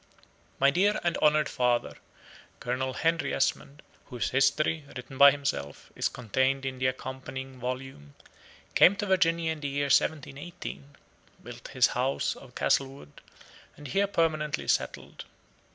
[0.59, 1.95] My dear and honored father,
[2.59, 8.15] Colonel Henry Esmond, whose history, written by himself, is contained in the accompanying volume,
[8.73, 10.95] came to Virginia in the year 1718,
[11.43, 13.21] built his house of Castlewood,
[13.77, 15.25] and here permanently settled.